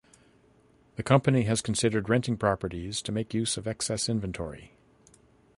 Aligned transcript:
The 0.95 1.03
company 1.03 1.43
has 1.43 1.61
considered 1.61 2.09
renting 2.09 2.35
properties 2.35 3.03
to 3.03 3.11
make 3.11 3.35
use 3.35 3.55
of 3.55 3.67
excess 3.67 4.09
inventory. 4.09 4.73